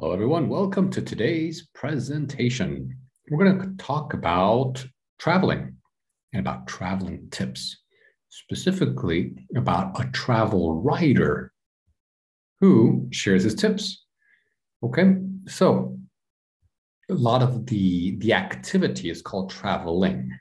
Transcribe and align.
Hello, 0.00 0.14
everyone. 0.14 0.48
Welcome 0.48 0.88
to 0.92 1.02
today's 1.02 1.68
presentation. 1.74 2.96
We're 3.28 3.44
going 3.44 3.60
to 3.60 3.84
talk 3.84 4.14
about 4.14 4.82
traveling 5.18 5.76
and 6.32 6.40
about 6.40 6.66
traveling 6.66 7.28
tips, 7.30 7.76
specifically 8.30 9.34
about 9.54 10.00
a 10.00 10.10
travel 10.12 10.80
writer 10.80 11.52
who 12.60 13.08
shares 13.10 13.44
his 13.44 13.54
tips. 13.54 14.06
Okay, 14.82 15.16
so 15.46 15.98
a 17.10 17.14
lot 17.14 17.42
of 17.42 17.66
the, 17.66 18.16
the 18.20 18.32
activity 18.32 19.10
is 19.10 19.20
called 19.20 19.50
traveling. 19.50 20.32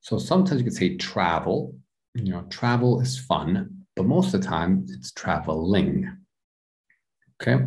So 0.00 0.18
sometimes 0.18 0.60
you 0.60 0.64
can 0.64 0.74
say 0.74 0.96
travel, 0.96 1.72
you 2.16 2.32
know, 2.32 2.42
travel 2.50 3.00
is 3.00 3.16
fun, 3.16 3.84
but 3.94 4.06
most 4.06 4.34
of 4.34 4.40
the 4.40 4.48
time 4.48 4.86
it's 4.88 5.12
traveling. 5.12 6.16
Okay. 7.40 7.64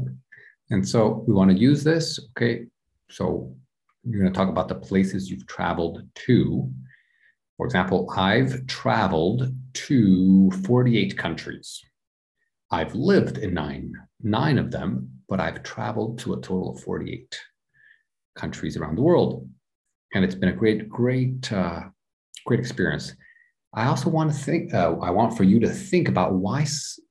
And 0.72 0.88
so 0.88 1.24
we 1.28 1.34
want 1.34 1.52
to 1.52 1.58
use 1.58 1.84
this. 1.84 2.20
Okay. 2.32 2.66
So 3.10 3.54
you're 4.04 4.22
going 4.22 4.34
to 4.34 4.38
talk 4.38 4.50
about 4.50 4.70
the 4.70 4.76
places 4.76 5.30
you've 5.30 5.46
traveled 5.46 6.02
to. 6.26 6.72
For 7.58 7.66
example, 7.66 8.10
I've 8.16 8.66
traveled 8.68 9.54
to 9.74 10.50
48 10.66 11.18
countries. 11.18 11.82
I've 12.72 12.96
lived 12.96 13.38
in 13.38 13.54
nine, 13.54 13.94
nine 14.22 14.58
of 14.58 14.72
them, 14.72 15.10
but 15.28 15.42
I've 15.42 15.62
traveled 15.62 16.20
to 16.20 16.34
a 16.34 16.42
total 16.42 16.72
of 16.72 16.82
48 16.84 17.38
countries 18.36 18.78
around 18.78 18.96
the 18.96 19.02
world. 19.02 19.48
And 20.14 20.24
it's 20.24 20.36
been 20.36 20.50
a 20.50 20.54
great, 20.54 20.90
great, 20.90 21.52
uh, 21.52 21.82
great 22.46 22.62
experience. 22.62 23.14
I 23.74 23.88
also 23.88 24.10
want 24.10 24.32
to 24.32 24.38
think, 24.38 24.74
uh, 24.74 24.96
I 25.02 25.12
want 25.12 25.38
for 25.38 25.44
you 25.44 25.60
to 25.60 25.70
think 25.70 26.08
about 26.08 26.34
why, 26.34 26.66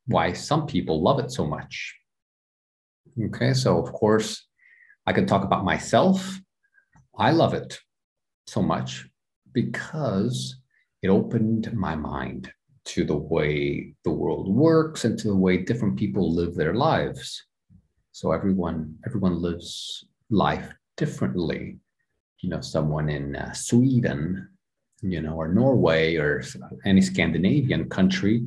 why 0.06 0.32
some 0.32 0.66
people 0.66 1.02
love 1.02 1.18
it 1.18 1.30
so 1.30 1.46
much. 1.46 1.94
Okay, 3.18 3.54
so 3.54 3.82
of 3.82 3.92
course, 3.92 4.46
I 5.06 5.12
can 5.12 5.26
talk 5.26 5.44
about 5.44 5.64
myself. 5.64 6.40
I 7.16 7.32
love 7.32 7.54
it 7.54 7.78
so 8.46 8.62
much 8.62 9.08
because 9.52 10.56
it 11.02 11.08
opened 11.08 11.72
my 11.72 11.96
mind 11.96 12.52
to 12.84 13.04
the 13.04 13.16
way 13.16 13.94
the 14.04 14.10
world 14.10 14.54
works 14.54 15.04
and 15.04 15.18
to 15.18 15.28
the 15.28 15.36
way 15.36 15.58
different 15.58 15.96
people 15.98 16.32
live 16.34 16.54
their 16.54 16.74
lives. 16.74 17.44
So 18.12 18.32
everyone 18.32 18.96
everyone 19.06 19.40
lives 19.40 20.04
life 20.30 20.72
differently. 20.96 21.78
You 22.38 22.50
know, 22.50 22.60
someone 22.60 23.08
in 23.08 23.36
uh, 23.36 23.52
Sweden, 23.52 24.48
you 25.02 25.20
know, 25.20 25.34
or 25.34 25.48
Norway 25.48 26.16
or 26.16 26.42
any 26.84 27.00
Scandinavian 27.02 27.88
country 27.88 28.42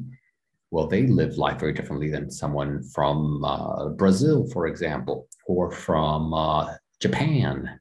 well, 0.74 0.88
they 0.88 1.06
live 1.06 1.38
life 1.38 1.60
very 1.60 1.72
differently 1.72 2.10
than 2.10 2.32
someone 2.32 2.82
from 2.82 3.46
uh, 3.46 3.90
Brazil, 3.90 4.50
for 4.52 4.66
example, 4.66 5.28
or 5.46 5.70
from 5.70 6.34
uh, 6.34 6.74
Japan, 7.00 7.80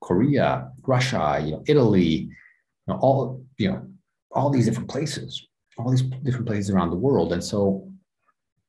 Korea, 0.00 0.70
Russia, 0.86 1.42
you 1.44 1.50
know, 1.50 1.64
Italy, 1.66 2.06
you 2.06 2.86
know, 2.86 3.00
all 3.02 3.44
you 3.58 3.72
know, 3.72 3.84
all 4.30 4.48
these 4.48 4.66
different 4.66 4.88
places, 4.88 5.44
all 5.76 5.90
these 5.90 6.02
different 6.22 6.46
places 6.46 6.70
around 6.70 6.90
the 6.90 6.96
world. 6.96 7.32
And 7.32 7.42
so, 7.42 7.90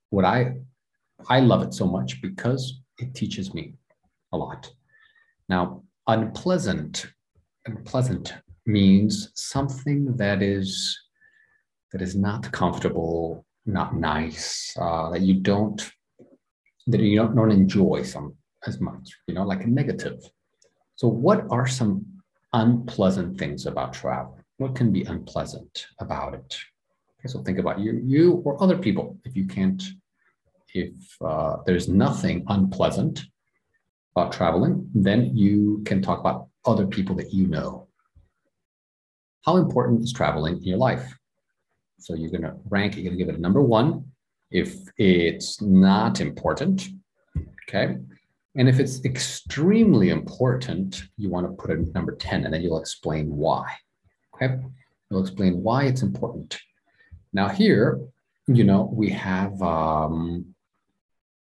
what 0.10 0.26
I 0.26 0.56
I 1.30 1.40
love 1.40 1.62
it 1.62 1.76
so 1.76 1.86
much 1.86 2.20
because 2.20 2.82
it 2.98 3.14
teaches 3.14 3.54
me 3.54 3.76
a 4.32 4.38
lot. 4.38 4.72
Now, 5.50 5.84
unpleasant, 6.08 7.06
unpleasant 7.68 8.34
means 8.66 9.32
something 9.36 10.18
that 10.18 10.42
is 10.42 11.00
that 11.92 12.02
is 12.02 12.16
not 12.16 12.52
comfortable 12.52 13.46
not 13.66 13.96
nice, 13.96 14.76
uh, 14.80 15.10
that 15.12 15.22
you 15.22 15.36
don't 15.36 15.82
that 16.88 17.00
you 17.00 17.16
don't, 17.16 17.36
don't 17.36 17.52
enjoy 17.52 18.04
some 18.04 18.36
as 18.68 18.80
much, 18.80 19.18
you 19.28 19.34
know, 19.34 19.44
like 19.44 19.64
a 19.64 19.68
negative. 19.68 20.20
So, 20.96 21.08
what 21.08 21.46
are 21.50 21.68
some 21.68 22.06
unpleasant 22.54 23.38
things 23.38 23.66
about 23.66 23.94
travel? 23.94 24.40
What 24.58 24.76
can 24.76 24.92
be 24.92 25.04
unpleasant 25.04 25.88
about 26.00 26.34
it? 26.34 26.58
Okay, 27.20 27.28
so 27.28 27.42
think 27.42 27.60
about 27.60 27.80
you, 27.80 28.02
you 28.04 28.42
or 28.46 28.62
other 28.62 28.78
people. 28.78 29.18
If 29.26 29.36
you 29.36 29.46
can't, 29.46 29.82
if 30.74 30.94
uh, 31.24 31.58
there's 31.66 31.88
nothing 31.88 32.46
unpleasant 32.48 33.22
about 34.16 34.32
traveling, 34.32 34.90
then 34.94 35.36
you 35.36 35.82
can 35.86 36.02
talk 36.02 36.20
about 36.20 36.48
other 36.66 36.86
people 36.86 37.16
that 37.16 37.34
you 37.34 37.48
know. 37.48 37.88
How 39.46 39.58
important 39.58 40.04
is 40.04 40.14
traveling 40.14 40.58
in 40.58 40.64
your 40.64 40.78
life? 40.78 41.16
So 42.02 42.16
you're 42.16 42.32
going 42.32 42.44
to 42.44 42.56
rank 42.70 42.96
you're 42.96 43.04
going 43.04 43.18
to 43.18 43.24
give 43.24 43.34
it 43.34 43.38
a 43.38 43.42
number 43.42 43.62
one 43.62 44.12
if 44.50 44.76
it's 44.98 45.62
not 45.62 46.20
important. 46.20 46.88
Okay. 47.68 47.98
And 48.56 48.68
if 48.68 48.80
it's 48.80 49.06
extremely 49.06 50.10
important, 50.10 51.04
you 51.16 51.30
want 51.30 51.48
to 51.48 51.54
put 51.54 51.72
at 51.72 51.80
number 51.94 52.16
10, 52.16 52.44
and 52.44 52.54
then 52.54 52.62
you'll 52.62 52.80
explain 52.80 53.28
why. 53.30 53.66
Okay. 54.36 54.58
You'll 55.10 55.22
explain 55.22 55.64
why 55.64 55.86
it's 55.86 56.02
important. 56.02 56.60
Now, 57.32 57.48
here, 57.48 58.02
you 58.48 58.66
know, 58.66 58.90
we 58.94 59.10
have, 59.12 59.62
um, 59.62 60.54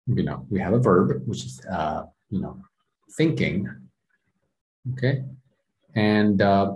you 0.06 0.24
know, 0.24 0.46
we 0.50 0.60
have 0.60 0.74
a 0.74 0.80
verb, 0.80 1.24
which 1.26 1.46
is, 1.46 1.62
uh, 1.66 2.04
you 2.30 2.40
know, 2.40 2.60
thinking. 3.18 3.68
Okay. 4.94 5.24
And 5.96 6.40
uh, 6.42 6.76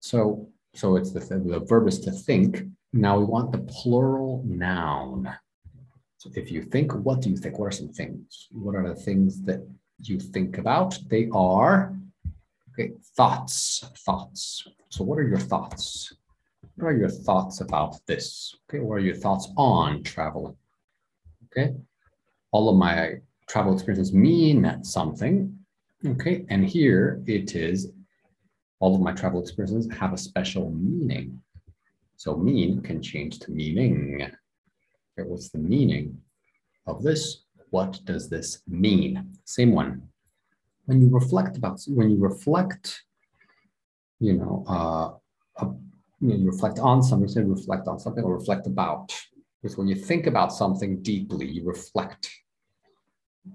so, 0.00 0.48
so 0.74 0.96
it's 0.96 1.12
the, 1.12 1.20
the 1.20 1.60
verb 1.60 1.88
is 1.88 2.00
to 2.00 2.10
think. 2.10 2.64
Now 2.96 3.18
we 3.18 3.24
want 3.24 3.52
the 3.52 3.58
plural 3.58 4.42
noun. 4.46 5.30
So 6.16 6.30
if 6.34 6.50
you 6.50 6.62
think, 6.62 6.94
what 6.94 7.20
do 7.20 7.28
you 7.28 7.36
think? 7.36 7.58
What 7.58 7.66
are 7.66 7.70
some 7.70 7.90
things? 7.90 8.48
What 8.50 8.74
are 8.74 8.88
the 8.88 8.94
things 8.94 9.42
that 9.42 9.66
you 10.00 10.18
think 10.18 10.56
about? 10.56 10.98
They 11.08 11.28
are 11.32 11.94
okay, 12.72 12.92
thoughts, 13.14 13.84
thoughts. 13.98 14.66
So 14.88 15.04
what 15.04 15.18
are 15.18 15.28
your 15.28 15.38
thoughts? 15.38 16.14
What 16.76 16.88
are 16.88 16.96
your 16.96 17.10
thoughts 17.10 17.60
about 17.60 17.98
this? 18.06 18.54
Okay, 18.68 18.80
what 18.82 18.96
are 18.96 19.00
your 19.00 19.14
thoughts 19.14 19.48
on 19.58 20.02
traveling? 20.02 20.56
Okay, 21.46 21.74
all 22.50 22.70
of 22.70 22.76
my 22.76 23.16
travel 23.46 23.74
experiences 23.74 24.14
mean 24.14 24.82
something. 24.82 25.54
Okay, 26.04 26.46
and 26.48 26.64
here 26.64 27.22
it 27.26 27.54
is, 27.54 27.92
all 28.80 28.94
of 28.94 29.02
my 29.02 29.12
travel 29.12 29.40
experiences 29.40 29.86
have 29.98 30.14
a 30.14 30.18
special 30.18 30.70
meaning. 30.70 31.42
So 32.16 32.36
mean 32.36 32.80
can 32.80 33.02
change 33.02 33.38
to 33.40 33.50
meaning. 33.50 34.22
Okay, 35.18 35.28
what's 35.28 35.50
the 35.50 35.58
meaning 35.58 36.18
of 36.86 37.02
this? 37.02 37.44
What 37.70 38.00
does 38.04 38.28
this 38.28 38.62
mean? 38.66 39.36
Same 39.44 39.72
one. 39.72 40.08
When 40.86 41.02
you 41.02 41.08
reflect 41.10 41.56
about, 41.56 41.80
when 41.88 42.10
you 42.10 42.18
reflect, 42.18 43.02
you 44.20 44.34
know, 44.34 44.64
uh, 44.68 45.64
a, 45.64 45.72
you, 46.20 46.38
know, 46.38 46.46
reflect 46.46 46.78
on 46.78 47.02
something, 47.02 47.28
say 47.28 47.42
reflect 47.42 47.86
on 47.88 47.98
something 47.98 48.24
or 48.24 48.34
reflect 48.34 48.66
about. 48.66 49.12
Because 49.60 49.76
when 49.76 49.88
you 49.88 49.96
think 49.96 50.26
about 50.26 50.52
something 50.52 51.02
deeply, 51.02 51.46
you 51.46 51.64
reflect. 51.64 52.30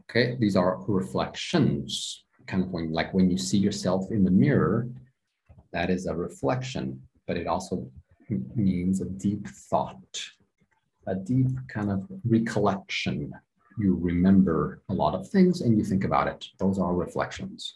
Okay, 0.09 0.35
these 0.39 0.55
are 0.55 0.83
reflections. 0.87 2.25
Kind 2.47 2.63
of 2.63 2.69
when, 2.69 2.91
like 2.91 3.13
when 3.13 3.29
you 3.29 3.37
see 3.37 3.57
yourself 3.57 4.11
in 4.11 4.23
the 4.23 4.31
mirror, 4.31 4.87
that 5.71 5.89
is 5.89 6.05
a 6.05 6.15
reflection, 6.15 7.01
but 7.27 7.37
it 7.37 7.47
also 7.47 7.89
means 8.55 9.01
a 9.01 9.05
deep 9.05 9.47
thought, 9.47 10.21
a 11.07 11.15
deep 11.15 11.47
kind 11.67 11.91
of 11.91 12.05
recollection. 12.23 13.33
You 13.77 13.97
remember 13.99 14.81
a 14.89 14.93
lot 14.93 15.15
of 15.15 15.29
things 15.29 15.61
and 15.61 15.77
you 15.77 15.83
think 15.83 16.03
about 16.03 16.27
it. 16.27 16.45
Those 16.59 16.77
are 16.79 16.93
reflections. 16.93 17.75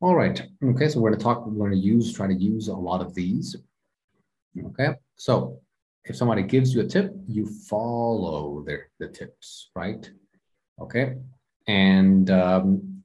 All 0.00 0.14
right. 0.14 0.40
Okay. 0.64 0.88
So 0.88 1.00
we're 1.00 1.10
going 1.10 1.18
to 1.18 1.24
talk, 1.24 1.46
we're 1.46 1.68
going 1.68 1.80
to 1.80 1.86
use, 1.86 2.12
try 2.12 2.28
to 2.28 2.34
use 2.34 2.68
a 2.68 2.74
lot 2.74 3.00
of 3.00 3.14
these. 3.14 3.56
Okay. 4.66 4.94
So 5.16 5.60
if 6.04 6.16
somebody 6.16 6.42
gives 6.42 6.74
you 6.74 6.80
a 6.80 6.86
tip, 6.86 7.12
you 7.26 7.46
follow 7.46 8.62
their, 8.64 8.88
the 8.98 9.08
tips, 9.08 9.70
right? 9.74 10.08
Okay. 10.80 11.16
And 11.66 12.30
um, 12.30 13.02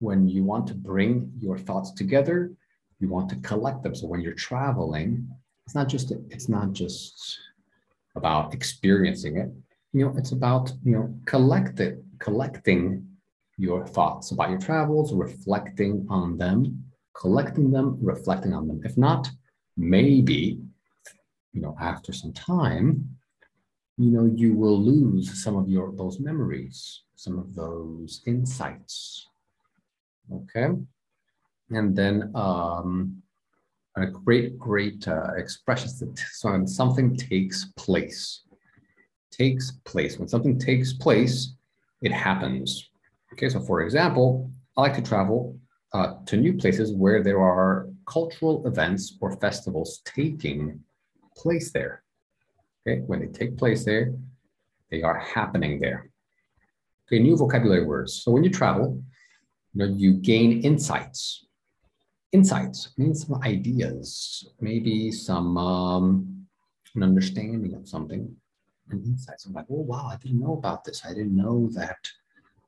when 0.00 0.28
you 0.28 0.44
want 0.44 0.66
to 0.68 0.74
bring 0.74 1.32
your 1.38 1.58
thoughts 1.58 1.92
together, 1.92 2.52
you 3.00 3.08
want 3.08 3.28
to 3.30 3.36
collect 3.36 3.82
them. 3.82 3.94
So 3.94 4.06
when 4.06 4.20
you're 4.20 4.34
traveling, 4.34 5.28
it's 5.66 5.74
not 5.74 5.88
just 5.88 6.12
it's 6.30 6.48
not 6.48 6.72
just 6.72 7.38
about 8.16 8.54
experiencing 8.54 9.36
it. 9.36 9.50
You 9.92 10.06
know, 10.06 10.14
it's 10.16 10.32
about 10.32 10.72
you 10.84 10.92
know 10.92 11.14
collect 11.26 11.80
it, 11.80 12.02
collecting 12.18 13.06
your 13.56 13.86
thoughts 13.86 14.30
about 14.30 14.50
your 14.50 14.58
travels, 14.58 15.12
reflecting 15.12 16.06
on 16.08 16.38
them, 16.38 16.84
collecting 17.14 17.70
them, 17.70 17.98
reflecting 18.00 18.52
on 18.54 18.68
them. 18.68 18.80
If 18.84 18.96
not, 18.96 19.28
maybe 19.76 20.60
you 21.52 21.60
know 21.60 21.76
after 21.80 22.12
some 22.12 22.32
time, 22.32 23.16
you 23.96 24.10
know 24.10 24.24
you 24.24 24.54
will 24.54 24.80
lose 24.80 25.42
some 25.42 25.56
of 25.56 25.68
your 25.68 25.92
those 25.92 26.18
memories, 26.20 27.02
some 27.14 27.38
of 27.38 27.54
those 27.54 28.22
insights. 28.26 29.28
Okay. 30.32 30.68
And 31.70 31.94
then 31.94 32.30
um, 32.34 33.22
a 33.96 34.06
great, 34.06 34.58
great 34.58 35.06
uh, 35.06 35.32
expression. 35.36 35.88
So 35.88 36.16
when 36.50 36.66
something 36.66 37.16
takes 37.16 37.66
place, 37.76 38.42
takes 39.30 39.72
place. 39.84 40.18
When 40.18 40.28
something 40.28 40.58
takes 40.58 40.92
place, 40.92 41.54
it 42.02 42.12
happens. 42.12 42.88
Okay, 43.32 43.48
so 43.48 43.60
for 43.60 43.82
example, 43.82 44.50
I 44.76 44.82
like 44.82 44.94
to 44.94 45.02
travel 45.02 45.58
uh, 45.92 46.14
to 46.26 46.36
new 46.36 46.54
places 46.54 46.92
where 46.92 47.22
there 47.22 47.40
are 47.40 47.88
cultural 48.06 48.66
events 48.66 49.16
or 49.20 49.36
festivals 49.38 50.00
taking 50.04 50.80
place 51.36 51.72
there. 51.72 52.02
Okay, 52.86 53.00
when 53.06 53.20
they 53.20 53.26
take 53.26 53.56
place 53.56 53.84
there, 53.84 54.14
they 54.90 55.02
are 55.02 55.18
happening 55.18 55.80
there. 55.80 56.10
Okay, 57.06 57.18
new 57.20 57.36
vocabulary 57.36 57.84
words. 57.84 58.22
So 58.22 58.30
when 58.30 58.44
you 58.44 58.50
travel, 58.50 59.02
you 59.74 59.78
know, 59.78 59.94
you 59.94 60.14
gain 60.14 60.62
insights. 60.62 61.46
Insights 62.32 62.90
means 62.98 63.26
some 63.26 63.40
ideas, 63.42 64.48
maybe 64.60 65.10
some 65.10 65.56
um, 65.56 66.46
an 66.94 67.02
understanding 67.02 67.74
of 67.74 67.88
something, 67.88 68.34
and 68.90 69.04
insights. 69.06 69.46
I'm 69.46 69.54
like, 69.54 69.66
oh 69.70 69.80
wow, 69.80 70.10
I 70.12 70.16
didn't 70.16 70.40
know 70.40 70.54
about 70.54 70.84
this. 70.84 71.04
I 71.04 71.10
didn't 71.10 71.36
know 71.36 71.68
that 71.72 71.96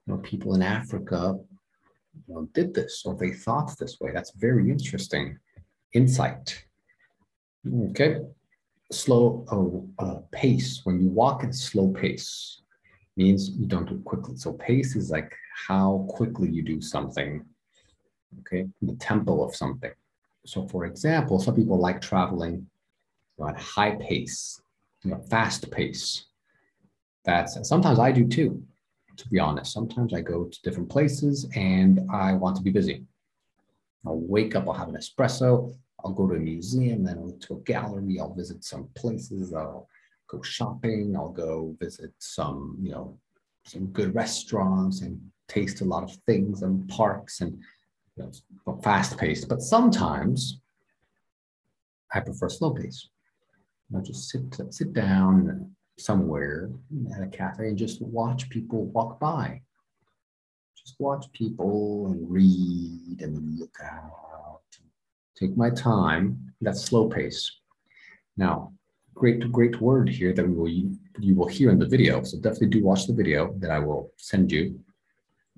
you 0.07 0.15
know 0.15 0.21
people 0.21 0.55
in 0.55 0.63
Africa 0.63 1.39
you 2.27 2.35
know, 2.35 2.49
did 2.55 2.75
this 2.75 3.03
or 3.05 3.15
they 3.15 3.33
thought 3.33 3.77
this 3.79 4.01
way. 4.01 4.11
That's 4.13 4.33
very 4.33 4.71
interesting. 4.71 5.39
Insight. 5.93 6.65
Okay. 7.91 8.19
Slow 8.91 9.45
uh, 10.01 10.05
uh, 10.05 10.19
pace. 10.33 10.81
When 10.85 11.01
you 11.01 11.09
walk 11.09 11.45
at 11.45 11.55
slow 11.55 11.89
pace, 11.93 12.63
means 13.17 13.51
you 13.51 13.67
don't 13.67 13.89
do 13.89 13.97
it 13.97 14.05
quickly. 14.05 14.37
So 14.37 14.53
pace 14.55 14.97
is 14.97 15.11
like 15.11 15.33
how 15.69 16.07
quickly 16.09 16.49
you 16.51 16.63
do 16.63 16.81
something. 16.81 17.45
Okay, 18.41 18.67
the 18.81 18.95
tempo 18.95 19.43
of 19.43 19.55
something. 19.55 19.93
So 20.47 20.67
for 20.69 20.87
example, 20.87 21.39
some 21.41 21.57
people 21.57 21.79
like 21.79 22.01
traveling 22.01 22.67
at 23.47 23.59
high 23.59 23.97
pace, 23.97 24.61
you 25.03 25.11
know, 25.11 25.21
fast 25.31 25.71
pace. 25.71 26.27
That's 27.25 27.69
sometimes 27.69 27.99
I 27.99 28.13
do 28.13 28.27
too 28.27 28.63
to 29.21 29.29
be 29.29 29.39
honest. 29.39 29.73
Sometimes 29.73 30.15
I 30.15 30.21
go 30.21 30.45
to 30.45 30.63
different 30.63 30.89
places 30.89 31.49
and 31.55 32.01
I 32.11 32.33
want 32.33 32.57
to 32.57 32.63
be 32.63 32.71
busy. 32.71 33.05
I'll 34.07 34.21
wake 34.21 34.57
up, 34.57 34.67
I'll 34.67 34.75
have 34.75 34.89
an 34.89 34.97
espresso, 34.97 35.75
I'll 36.03 36.13
go 36.13 36.27
to 36.27 36.35
a 36.35 36.39
museum, 36.39 37.05
then 37.05 37.19
I'll 37.19 37.33
to 37.33 37.55
a 37.55 37.61
gallery, 37.61 38.19
I'll 38.19 38.35
visit 38.35 38.65
some 38.65 38.89
places, 38.95 39.53
I'll 39.53 39.87
go 40.27 40.41
shopping, 40.41 41.15
I'll 41.17 41.33
go 41.33 41.77
visit 41.79 42.13
some, 42.19 42.79
you 42.81 42.93
know, 42.93 43.19
some 43.67 43.87
good 43.89 44.15
restaurants 44.15 45.03
and 45.03 45.21
taste 45.49 45.83
a 45.83 45.85
lot 45.85 46.03
of 46.03 46.13
things 46.27 46.63
and 46.63 46.89
parks 46.89 47.43
and 47.43 47.59
know, 48.21 48.81
fast 48.83 49.19
paced. 49.19 49.49
But 49.49 49.63
sometimes 49.63 50.61
I 52.13 52.21
prefer 52.21 52.49
slow 52.49 52.73
pace. 52.73 53.09
I 53.97 54.01
just 54.01 54.29
sit 54.29 54.43
sit 54.71 54.93
down 54.93 55.75
somewhere 55.99 56.71
at 57.15 57.23
a 57.23 57.27
cafe 57.27 57.69
and 57.69 57.77
just 57.79 58.01
watch 58.01 58.49
people 58.49 58.87
walk 58.87 59.19
by. 59.21 59.61
Just 60.77 60.97
watch 60.99 61.27
people 61.33 62.07
and 62.07 62.31
read 62.31 63.21
and 63.21 63.59
look 63.59 63.77
out. 63.85 64.63
Take 65.37 65.57
my 65.57 65.71
time. 65.71 66.53
That's 66.61 66.83
slow 66.83 67.09
pace. 67.09 67.51
Now, 68.37 68.73
great, 69.15 69.51
great 69.53 69.81
word 69.81 70.09
here 70.09 70.33
that 70.33 70.47
we 70.49 70.55
will 70.55 70.69
you 70.69 71.35
will 71.35 71.49
hear 71.49 71.71
in 71.71 71.79
the 71.79 71.87
video. 71.87 72.23
So 72.23 72.39
definitely 72.39 72.69
do 72.69 72.85
watch 72.85 73.07
the 73.07 73.13
video 73.13 73.55
that 73.59 73.71
I 73.71 73.79
will 73.79 74.13
send 74.17 74.51
you. 74.53 74.79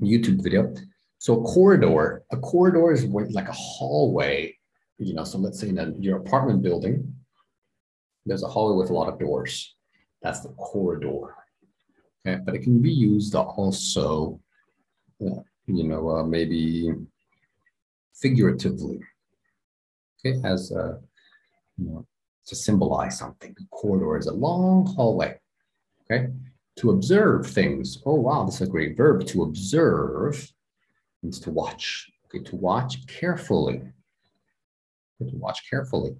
YouTube 0.00 0.42
video. 0.42 0.74
So 1.22 1.40
a 1.40 1.44
corridor, 1.44 2.24
a 2.32 2.36
corridor 2.36 2.90
is 2.90 3.04
like 3.04 3.46
a 3.46 3.52
hallway. 3.52 4.58
You 4.98 5.14
know, 5.14 5.22
so 5.22 5.38
let's 5.38 5.60
say 5.60 5.68
in 5.68 5.78
a, 5.78 5.92
your 6.00 6.16
apartment 6.16 6.62
building, 6.62 7.14
there's 8.26 8.42
a 8.42 8.48
hallway 8.48 8.82
with 8.82 8.90
a 8.90 8.92
lot 8.92 9.08
of 9.08 9.20
doors. 9.20 9.76
That's 10.20 10.40
the 10.40 10.48
corridor. 10.48 11.36
Okay, 12.26 12.42
but 12.44 12.56
it 12.56 12.62
can 12.64 12.82
be 12.82 12.90
used 12.90 13.36
also, 13.36 14.40
uh, 15.24 15.42
you 15.66 15.84
know, 15.84 16.10
uh, 16.10 16.24
maybe 16.24 16.92
figuratively. 18.12 18.98
Okay, 20.18 20.40
as 20.44 20.72
a, 20.72 20.98
you 21.78 21.84
know, 21.86 22.04
to 22.46 22.56
symbolize 22.56 23.16
something. 23.16 23.54
The 23.56 23.66
corridor 23.70 24.18
is 24.18 24.26
a 24.26 24.32
long 24.34 24.92
hallway. 24.96 25.38
Okay, 26.02 26.32
to 26.78 26.90
observe 26.90 27.46
things. 27.46 28.02
Oh 28.04 28.16
wow, 28.16 28.44
this 28.44 28.56
is 28.56 28.66
a 28.66 28.72
great 28.72 28.96
verb. 28.96 29.24
To 29.26 29.44
observe 29.44 30.52
means 31.22 31.40
to 31.40 31.50
watch. 31.50 32.10
Okay, 32.26 32.42
to 32.44 32.56
watch 32.56 33.06
carefully. 33.06 33.82
To 35.20 35.36
watch 35.36 35.68
carefully 35.70 36.16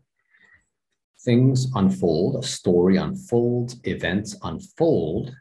things 1.25 1.71
unfold, 1.75 2.43
a 2.43 2.47
story 2.47 2.97
unfolds, 2.97 3.77
events 3.85 4.37
unfold. 4.43 5.35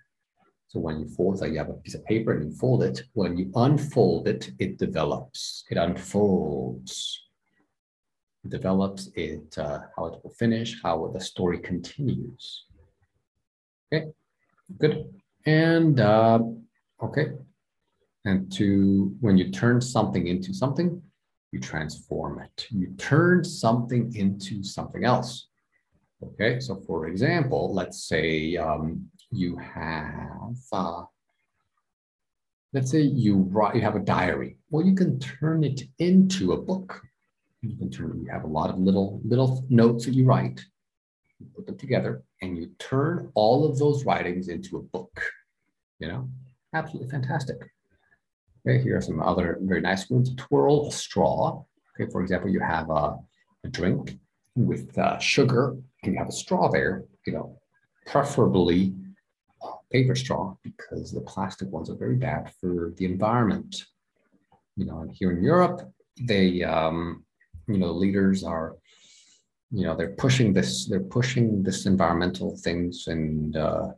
So 0.68 0.80
when 0.80 1.00
you 1.00 1.08
fold, 1.08 1.42
like 1.42 1.52
you 1.52 1.58
have 1.58 1.70
a 1.70 1.74
piece 1.74 1.96
of 1.96 2.06
paper 2.06 2.34
and 2.34 2.52
you 2.52 2.56
fold 2.56 2.84
it. 2.84 3.04
When 3.14 3.38
you 3.38 3.52
unfold 3.56 4.28
it, 4.28 4.52
it 4.60 4.78
develops, 4.78 5.66
it 5.70 5.78
unfolds. 5.78 7.20
It 8.44 8.52
develops 8.52 9.10
it, 9.16 9.58
uh, 9.58 9.80
how 9.96 10.06
it 10.06 10.24
will 10.24 10.34
finish, 10.38 10.82
how 10.82 11.12
the 11.14 11.20
story 11.20 11.60
continues. 11.60 12.66
Okay, 13.94 14.08
good. 14.78 15.14
And 15.46 16.00
uh, 16.00 16.40
okay, 17.04 17.34
and 18.26 18.52
to 18.54 19.16
when 19.20 19.38
you 19.38 19.52
turn 19.52 19.82
something 19.82 20.28
into 20.28 20.54
something, 20.54 21.02
you 21.52 21.60
transform 21.60 22.40
it. 22.40 22.68
You 22.70 22.94
turn 22.98 23.44
something 23.44 24.16
into 24.16 24.64
something 24.64 25.04
else. 25.04 25.48
Okay, 26.24 26.60
so 26.60 26.76
for 26.88 27.08
example, 27.08 27.74
let's 27.74 28.04
say 28.08 28.56
um, 28.56 29.10
you 29.32 29.58
have, 29.58 30.56
uh, 30.72 31.04
let's 32.74 32.92
say 32.92 33.02
you 33.02 33.38
write, 33.38 33.76
you 33.76 33.82
have 33.82 33.96
a 33.96 34.00
diary. 34.00 34.58
Well, 34.70 34.86
you 34.86 34.94
can 34.94 35.20
turn 35.20 35.64
it 35.64 35.82
into 35.98 36.54
a 36.54 36.62
book. 36.62 37.02
You 37.62 37.76
can 37.76 37.90
turn, 37.90 38.22
you 38.24 38.32
have 38.32 38.44
a 38.44 38.48
lot 38.48 38.70
of 38.70 38.78
little 38.78 39.20
little 39.26 39.66
notes 39.70 40.06
that 40.06 40.14
you 40.14 40.26
write, 40.26 40.64
you 41.40 41.48
put 41.56 41.66
them 41.66 41.78
together, 41.78 42.24
and 42.42 42.58
you 42.58 42.72
turn 42.80 43.32
all 43.36 43.66
of 43.66 43.78
those 43.78 44.06
writings 44.06 44.48
into 44.48 44.78
a 44.78 44.82
book. 44.82 45.24
You 46.00 46.08
know, 46.08 46.30
absolutely 46.74 47.10
fantastic. 47.10 47.58
Okay, 48.68 48.82
here 48.84 48.98
are 48.98 49.02
some 49.02 49.22
other 49.22 49.58
very 49.62 49.82
nice 49.82 50.10
ones. 50.10 50.36
Twirl 50.36 50.88
a 50.88 50.92
straw. 50.92 51.64
Okay, 52.00 52.10
for 52.12 52.22
example, 52.22 52.50
you 52.50 52.60
have 52.60 52.90
a, 52.90 53.18
a 53.64 53.70
drink 53.70 54.20
with 54.56 54.96
uh, 54.98 55.18
sugar 55.18 55.76
and 56.04 56.14
you 56.14 56.20
have 56.20 56.30
a 56.30 56.34
straw 56.34 56.70
there, 56.70 57.06
you 57.26 57.34
know, 57.34 57.58
preferably 58.06 58.94
paper 59.92 60.16
straw 60.16 60.56
because 60.64 61.12
the 61.12 61.22
plastic 61.22 61.70
ones 61.70 61.90
are 61.90 61.96
very 61.96 62.16
bad 62.16 62.52
for 62.60 62.94
the 62.98 63.06
environment. 63.06 63.86
You 64.78 64.86
know, 64.86 65.00
and 65.00 65.12
here 65.12 65.32
in 65.32 65.44
Europe, 65.44 65.82
they, 66.20 66.64
um, 66.64 67.26
you 67.68 67.78
know, 67.78 67.92
leaders 67.92 68.44
are, 68.44 68.78
you 69.72 69.86
know, 69.86 69.96
they're 69.96 70.16
pushing 70.16 70.54
this, 70.54 70.88
they're 70.88 71.00
pushing 71.00 71.64
this 71.64 71.86
environmental 71.86 72.58
things, 72.58 73.08
and 73.08 73.56
uh, 73.58 73.90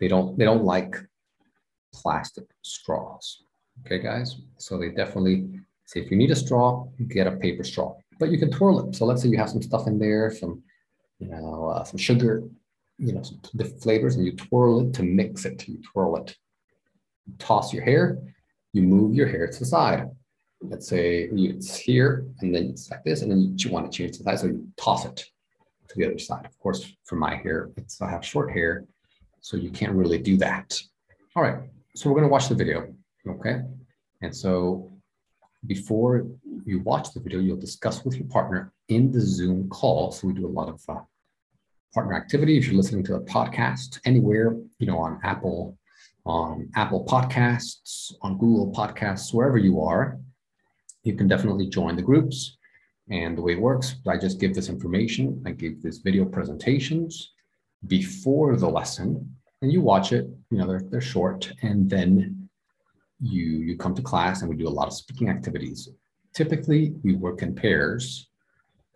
they 0.00 0.08
don't, 0.08 0.38
they 0.38 0.44
don't 0.44 0.64
like 0.64 0.96
plastic 1.92 2.44
straws. 2.62 3.44
Okay, 3.80 3.98
guys. 3.98 4.36
So 4.58 4.78
they 4.78 4.90
definitely 4.90 5.48
say 5.84 6.00
if 6.00 6.10
you 6.10 6.16
need 6.16 6.30
a 6.30 6.36
straw, 6.36 6.86
get 7.08 7.26
a 7.26 7.32
paper 7.32 7.64
straw 7.64 7.96
but 8.22 8.30
you 8.30 8.38
can 8.38 8.52
twirl 8.52 8.88
it. 8.88 8.94
So 8.94 9.04
let's 9.04 9.20
say 9.20 9.28
you 9.28 9.38
have 9.38 9.50
some 9.50 9.62
stuff 9.62 9.88
in 9.88 9.98
there, 9.98 10.30
some, 10.30 10.62
you 11.18 11.26
know, 11.26 11.72
uh, 11.74 11.82
some 11.82 11.98
sugar, 11.98 12.44
you 12.96 13.12
know, 13.12 13.22
some 13.24 13.40
the 13.54 13.64
flavors, 13.64 14.14
and 14.14 14.24
you 14.24 14.36
twirl 14.36 14.80
it 14.80 14.94
to 14.94 15.02
mix 15.02 15.44
it. 15.44 15.66
You 15.66 15.80
twirl 15.82 16.14
it. 16.18 16.36
You 17.26 17.34
toss 17.40 17.72
your 17.72 17.82
hair. 17.82 18.18
You 18.72 18.82
move 18.82 19.12
your 19.12 19.26
hair 19.26 19.48
to 19.48 19.58
the 19.58 19.64
side. 19.64 20.08
Let's 20.60 20.86
say 20.86 21.28
it's 21.32 21.74
here, 21.74 22.24
and 22.40 22.54
then 22.54 22.66
it's 22.66 22.92
like 22.92 23.02
this, 23.02 23.22
and 23.22 23.30
then 23.32 23.56
you 23.58 23.70
want 23.70 23.90
to 23.90 23.96
change 23.96 24.18
the 24.18 24.22
side, 24.22 24.38
so 24.38 24.46
you 24.46 24.68
toss 24.76 25.04
it 25.04 25.16
to 25.88 25.98
the 25.98 26.06
other 26.06 26.20
side. 26.20 26.46
Of 26.46 26.56
course, 26.60 26.92
for 27.02 27.16
my 27.16 27.34
hair, 27.34 27.70
it's 27.76 28.00
I 28.00 28.08
have 28.08 28.24
short 28.24 28.52
hair, 28.52 28.84
so 29.40 29.56
you 29.56 29.70
can't 29.70 29.94
really 29.94 30.18
do 30.18 30.36
that. 30.36 30.78
All 31.34 31.42
right, 31.42 31.58
so 31.96 32.08
we're 32.08 32.14
gonna 32.20 32.28
watch 32.28 32.48
the 32.48 32.54
video, 32.54 32.94
okay? 33.28 33.62
And 34.20 34.34
so 34.34 34.92
before 35.66 36.26
you 36.64 36.80
watch 36.80 37.12
the 37.12 37.20
video, 37.20 37.40
you'll 37.40 37.56
discuss 37.56 38.04
with 38.04 38.16
your 38.16 38.28
partner 38.28 38.72
in 38.88 39.12
the 39.12 39.20
Zoom 39.20 39.68
call. 39.68 40.12
So 40.12 40.26
we 40.26 40.34
do 40.34 40.46
a 40.46 40.48
lot 40.48 40.68
of 40.68 40.80
uh, 40.88 41.00
partner 41.94 42.14
activity. 42.14 42.58
If 42.58 42.66
you're 42.66 42.74
listening 42.74 43.04
to 43.04 43.14
a 43.14 43.20
podcast 43.20 44.00
anywhere, 44.04 44.56
you 44.78 44.86
know, 44.86 44.98
on 44.98 45.20
Apple, 45.22 45.78
on 46.24 46.68
Apple 46.74 47.04
Podcasts, 47.06 48.12
on 48.22 48.38
Google 48.38 48.72
Podcasts, 48.72 49.32
wherever 49.32 49.58
you 49.58 49.80
are, 49.80 50.18
you 51.04 51.14
can 51.14 51.28
definitely 51.28 51.68
join 51.68 51.96
the 51.96 52.02
groups. 52.02 52.56
And 53.10 53.36
the 53.36 53.42
way 53.42 53.52
it 53.52 53.60
works, 53.60 53.96
I 54.06 54.16
just 54.16 54.40
give 54.40 54.54
this 54.54 54.68
information. 54.68 55.42
I 55.44 55.50
give 55.50 55.82
this 55.82 55.98
video 55.98 56.24
presentations 56.24 57.32
before 57.86 58.56
the 58.56 58.68
lesson, 58.68 59.36
and 59.60 59.72
you 59.72 59.80
watch 59.80 60.12
it. 60.12 60.28
You 60.50 60.58
know, 60.58 60.66
they're 60.68 60.84
they're 60.88 61.00
short, 61.00 61.52
and 61.62 61.90
then 61.90 62.41
you 63.22 63.44
you 63.44 63.76
come 63.76 63.94
to 63.94 64.02
class 64.02 64.42
and 64.42 64.50
we 64.50 64.56
do 64.56 64.68
a 64.68 64.76
lot 64.78 64.88
of 64.88 64.94
speaking 64.94 65.28
activities. 65.28 65.88
Typically, 66.34 66.94
we 67.04 67.14
work 67.14 67.42
in 67.42 67.54
pairs, 67.54 68.28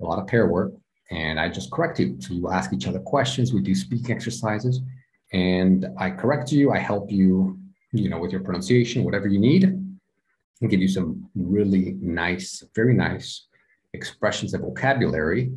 a 0.01 0.05
lot 0.05 0.19
of 0.19 0.27
pair 0.27 0.47
work, 0.47 0.73
and 1.11 1.39
I 1.39 1.49
just 1.49 1.71
correct 1.71 2.01
you. 2.01 2.17
So 2.21 2.35
you 2.35 2.51
ask 2.51 2.73
each 2.73 2.89
other 2.89 3.01
questions. 3.01 3.53
We 3.53 3.61
do 3.61 3.75
speaking 3.75 4.11
exercises, 4.11 4.81
and 5.33 5.87
I 5.99 6.11
correct 6.11 6.51
you. 6.51 6.73
I 6.73 6.79
help 6.79 7.11
you 7.11 7.59
you 7.93 8.09
know, 8.09 8.19
with 8.19 8.33
your 8.33 8.43
pronunciation, 8.43 9.05
whatever 9.05 9.29
you 9.29 9.39
need, 9.39 9.65
and 9.65 10.71
give 10.71 10.81
you 10.81 10.89
some 10.89 11.29
really 11.35 11.97
nice, 12.01 12.65
very 12.75 12.95
nice 12.95 13.47
expressions 13.93 14.55
of 14.55 14.63
vocabulary 14.63 15.53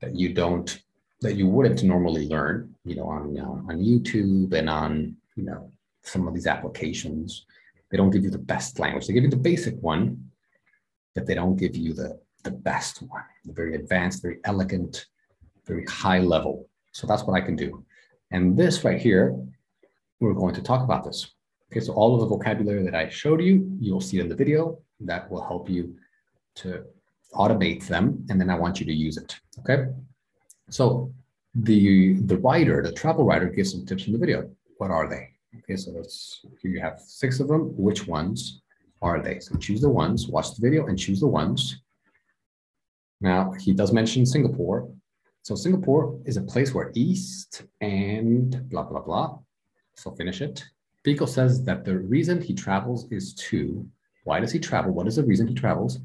that 0.00 0.14
you 0.14 0.32
don't, 0.32 0.82
that 1.20 1.36
you 1.36 1.46
wouldn't 1.46 1.82
normally 1.82 2.28
learn, 2.28 2.74
you 2.84 2.96
know, 2.96 3.06
on, 3.06 3.34
you 3.34 3.40
know, 3.40 3.64
on 3.68 3.78
YouTube 3.78 4.52
and 4.52 4.68
on, 4.68 5.16
you 5.36 5.44
know, 5.44 5.70
some 6.02 6.26
of 6.26 6.34
these 6.34 6.46
applications. 6.46 7.46
They 7.92 7.98
don't 7.98 8.10
give 8.10 8.24
you 8.24 8.30
the 8.30 8.38
best 8.38 8.78
language. 8.78 9.06
They 9.06 9.12
give 9.12 9.22
you 9.22 9.30
the 9.30 9.36
basic 9.36 9.76
one, 9.80 10.30
but 11.14 11.26
they 11.26 11.34
don't 11.34 11.56
give 11.56 11.76
you 11.76 11.92
the, 11.92 12.18
the 12.42 12.50
best 12.50 13.02
one, 13.02 13.22
the 13.44 13.52
very 13.52 13.74
advanced, 13.74 14.22
very 14.22 14.38
elegant, 14.44 15.06
very 15.66 15.84
high 15.84 16.18
level. 16.18 16.68
So 16.92 17.06
that's 17.06 17.24
what 17.24 17.34
I 17.34 17.44
can 17.44 17.54
do. 17.54 17.84
And 18.30 18.56
this 18.56 18.82
right 18.82 18.98
here, 18.98 19.36
we're 20.20 20.32
going 20.32 20.54
to 20.54 20.62
talk 20.62 20.82
about 20.82 21.04
this. 21.04 21.30
Okay, 21.70 21.80
so 21.80 21.92
all 21.92 22.14
of 22.14 22.20
the 22.20 22.26
vocabulary 22.26 22.82
that 22.82 22.94
I 22.94 23.10
showed 23.10 23.42
you, 23.42 23.70
you'll 23.78 24.00
see 24.00 24.20
in 24.20 24.28
the 24.28 24.34
video. 24.34 24.78
That 25.00 25.30
will 25.30 25.42
help 25.42 25.68
you 25.68 25.96
to 26.56 26.84
automate 27.34 27.86
them, 27.86 28.24
and 28.30 28.40
then 28.40 28.48
I 28.48 28.58
want 28.58 28.78
you 28.80 28.86
to 28.86 28.92
use 28.92 29.16
it. 29.16 29.38
Okay, 29.60 29.86
so 30.70 31.12
the 31.54 32.14
the 32.14 32.38
writer, 32.38 32.82
the 32.82 32.92
travel 32.92 33.24
writer, 33.24 33.48
gives 33.48 33.72
some 33.72 33.84
tips 33.84 34.06
in 34.06 34.12
the 34.12 34.18
video. 34.18 34.50
What 34.78 34.90
are 34.90 35.08
they? 35.08 35.31
Okay, 35.58 35.76
so 35.76 35.90
let's 35.90 36.44
here 36.60 36.70
you 36.70 36.80
have 36.80 37.00
six 37.00 37.40
of 37.40 37.48
them. 37.48 37.74
Which 37.76 38.06
ones 38.06 38.62
are 39.00 39.20
they? 39.22 39.38
So 39.40 39.56
choose 39.56 39.80
the 39.80 39.90
ones, 39.90 40.28
watch 40.28 40.54
the 40.54 40.62
video, 40.62 40.86
and 40.86 40.98
choose 40.98 41.20
the 41.20 41.26
ones. 41.26 41.82
Now 43.20 43.52
he 43.52 43.72
does 43.72 43.92
mention 43.92 44.24
Singapore. 44.24 44.88
So 45.42 45.54
Singapore 45.54 46.18
is 46.24 46.36
a 46.36 46.42
place 46.42 46.72
where 46.72 46.90
East 46.94 47.64
and 47.80 48.68
blah 48.70 48.84
blah 48.84 49.00
blah. 49.00 49.38
So 49.94 50.10
finish 50.12 50.40
it. 50.40 50.64
Pico 51.04 51.26
says 51.26 51.64
that 51.64 51.84
the 51.84 51.98
reason 51.98 52.40
he 52.40 52.54
travels 52.54 53.10
is 53.10 53.34
to, 53.34 53.86
why 54.24 54.38
does 54.38 54.52
he 54.52 54.58
travel? 54.60 54.92
What 54.92 55.08
is 55.08 55.16
the 55.16 55.24
reason 55.24 55.48
he 55.48 55.54
travels? 55.54 55.98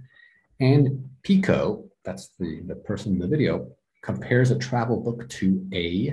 And 0.59 1.07
Pico, 1.21 1.85
that's 2.03 2.29
the, 2.39 2.61
the 2.65 2.75
person 2.75 3.13
in 3.13 3.19
the 3.19 3.27
video, 3.27 3.69
compares 4.01 4.49
a 4.49 4.57
travel 4.57 4.99
book 4.99 5.29
to 5.29 5.63
a, 5.71 6.07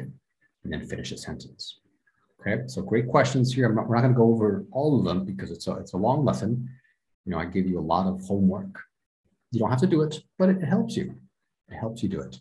and 0.64 0.72
then 0.72 0.86
finish 0.86 1.12
a 1.12 1.16
sentence. 1.16 1.80
Okay, 2.46 2.62
so 2.66 2.82
great 2.82 3.08
questions 3.08 3.54
here. 3.54 3.72
Not, 3.72 3.88
we're 3.88 3.94
not 3.94 4.02
going 4.02 4.12
to 4.12 4.18
go 4.18 4.30
over 4.30 4.66
all 4.70 4.98
of 4.98 5.04
them 5.06 5.24
because 5.24 5.50
it's 5.50 5.66
a, 5.66 5.76
it's 5.76 5.94
a 5.94 5.96
long 5.96 6.24
lesson. 6.24 6.68
You 7.24 7.32
know, 7.32 7.38
I 7.38 7.46
give 7.46 7.66
you 7.66 7.78
a 7.78 7.80
lot 7.80 8.06
of 8.06 8.20
homework. 8.22 8.80
You 9.50 9.60
don't 9.60 9.70
have 9.70 9.80
to 9.80 9.86
do 9.86 10.02
it, 10.02 10.22
but 10.38 10.50
it, 10.50 10.58
it 10.58 10.66
helps 10.66 10.94
you. 10.96 11.14
It 11.70 11.76
helps 11.76 12.02
you 12.02 12.10
do 12.10 12.20
it. 12.20 12.38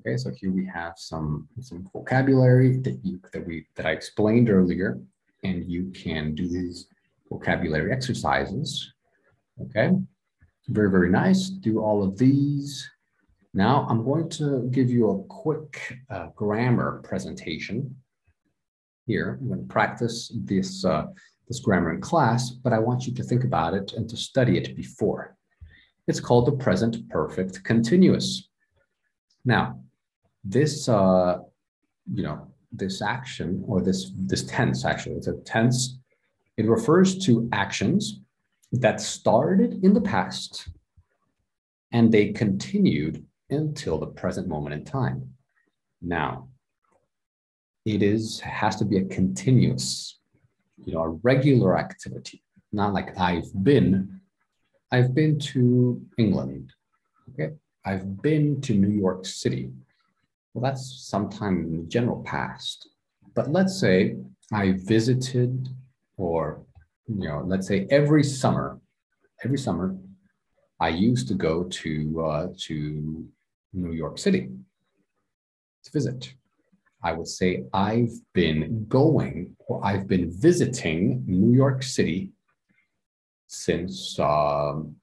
Okay, 0.00 0.16
so 0.16 0.32
here 0.34 0.50
we 0.50 0.66
have 0.66 0.94
some, 0.96 1.48
some 1.60 1.88
vocabulary 1.92 2.78
that 2.78 2.98
you 3.04 3.20
that 3.32 3.46
we 3.46 3.66
that 3.76 3.86
I 3.86 3.92
explained 3.92 4.50
earlier 4.50 4.98
and 5.44 5.64
you 5.70 5.92
can 5.94 6.34
do 6.34 6.48
these 6.48 6.88
vocabulary 7.30 7.92
exercises. 7.92 8.92
Okay, 9.62 9.92
very, 10.66 10.90
very 10.90 11.10
nice. 11.10 11.48
Do 11.48 11.80
all 11.80 12.02
of 12.02 12.18
these. 12.18 12.90
Now 13.52 13.86
I'm 13.88 14.04
going 14.04 14.28
to 14.30 14.68
give 14.72 14.90
you 14.90 15.10
a 15.10 15.22
quick 15.24 15.98
uh, 16.10 16.28
grammar 16.34 17.00
presentation 17.04 17.94
here. 19.06 19.38
I'm 19.40 19.48
going 19.48 19.60
to 19.60 19.72
practice 19.72 20.32
this, 20.34 20.84
uh, 20.84 21.06
this 21.48 21.60
grammar 21.60 21.92
in 21.92 22.00
class, 22.00 22.50
but 22.50 22.72
I 22.72 22.78
want 22.78 23.06
you 23.06 23.14
to 23.14 23.22
think 23.22 23.44
about 23.44 23.74
it 23.74 23.92
and 23.92 24.08
to 24.10 24.16
study 24.16 24.56
it 24.56 24.76
before. 24.76 25.36
It's 26.06 26.20
called 26.20 26.46
the 26.46 26.52
present 26.52 27.08
perfect 27.08 27.64
continuous. 27.64 28.48
Now, 29.44 29.80
this, 30.42 30.88
uh, 30.88 31.38
you 32.12 32.22
know, 32.22 32.48
this 32.72 33.00
action 33.00 33.62
or 33.66 33.80
this, 33.80 34.10
this 34.16 34.44
tense, 34.44 34.84
actually, 34.84 35.16
it's 35.16 35.26
a 35.26 35.36
tense. 35.44 35.98
It 36.56 36.66
refers 36.66 37.18
to 37.26 37.48
actions 37.52 38.20
that 38.72 39.00
started 39.00 39.84
in 39.84 39.94
the 39.94 40.00
past 40.00 40.68
and 41.92 42.10
they 42.10 42.32
continued 42.32 43.24
until 43.50 43.98
the 43.98 44.06
present 44.06 44.48
moment 44.48 44.74
in 44.74 44.84
time. 44.84 45.30
Now, 46.02 46.48
it 47.84 48.02
is 48.02 48.40
has 48.40 48.76
to 48.76 48.84
be 48.84 48.98
a 48.98 49.04
continuous, 49.04 50.18
you 50.84 50.94
know, 50.94 51.02
a 51.02 51.08
regular 51.22 51.78
activity, 51.78 52.42
not 52.72 52.94
like 52.94 53.18
I've 53.18 53.50
been. 53.62 54.20
I've 54.90 55.14
been 55.14 55.38
to 55.40 56.00
England. 56.18 56.72
Okay. 57.32 57.54
I've 57.84 58.22
been 58.22 58.60
to 58.62 58.74
New 58.74 58.88
York 58.88 59.26
City. 59.26 59.70
Well, 60.52 60.62
that's 60.62 61.04
sometime 61.08 61.64
in 61.64 61.76
the 61.78 61.88
general 61.88 62.22
past. 62.22 62.88
But 63.34 63.50
let's 63.50 63.78
say 63.78 64.16
I 64.52 64.72
visited, 64.72 65.68
or, 66.16 66.64
you 67.08 67.28
know, 67.28 67.42
let's 67.44 67.66
say 67.66 67.86
every 67.90 68.22
summer, 68.22 68.80
every 69.44 69.58
summer, 69.58 69.96
I 70.80 70.88
used 70.90 71.28
to 71.28 71.34
go 71.34 71.64
to, 71.64 72.24
uh, 72.24 72.46
to 72.66 73.26
New 73.72 73.92
York 73.92 74.18
City 74.18 74.48
to 75.82 75.90
visit. 75.90 76.32
I 77.04 77.12
would 77.12 77.28
say 77.28 77.64
I've 77.72 78.12
been 78.32 78.86
going 78.88 79.56
or 79.68 79.84
I've 79.84 80.08
been 80.08 80.32
visiting 80.32 81.22
New 81.26 81.54
York 81.54 81.82
City 81.82 82.32
since 83.46 84.18
um, 84.18 84.96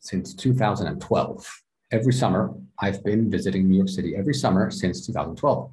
since 0.00 0.34
2012 0.34 1.62
every 1.92 2.12
summer, 2.12 2.54
I've 2.80 3.04
been 3.04 3.30
visiting 3.30 3.68
New 3.68 3.76
York 3.76 3.90
City 3.90 4.16
every 4.16 4.34
summer 4.34 4.70
since 4.70 5.06
2012. 5.06 5.70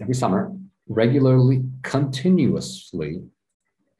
Every 0.00 0.14
summer, 0.14 0.52
regularly, 0.88 1.64
continuously, 1.82 3.22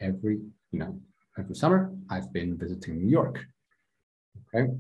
every, 0.00 0.38
you 0.73 0.79
know, 0.79 0.99
every 1.38 1.55
summer, 1.55 1.93
I've 2.09 2.33
been 2.33 2.57
visiting 2.57 2.99
New 2.99 3.11
York. 3.11 3.45
Okay. 4.55 4.73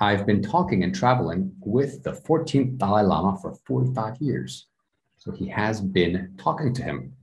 I've 0.00 0.26
been 0.26 0.42
talking 0.42 0.82
and 0.82 0.94
traveling 0.94 1.52
with 1.60 2.02
the 2.02 2.12
14th 2.12 2.78
Dalai 2.78 3.02
Lama 3.02 3.38
for 3.40 3.54
45 3.66 4.16
years. 4.20 4.66
So 5.24 5.32
he 5.32 5.46
has 5.48 5.80
been 5.80 6.34
talking 6.36 6.74
to 6.74 6.82
him 6.82 7.14